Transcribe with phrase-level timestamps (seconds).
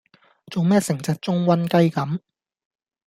[0.49, 2.19] 做咩成隻舂瘟雞咁